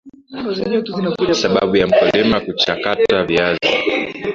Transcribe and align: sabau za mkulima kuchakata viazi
sabau 1.33 1.73
za 1.83 1.87
mkulima 1.87 2.39
kuchakata 2.39 3.23
viazi 3.25 3.59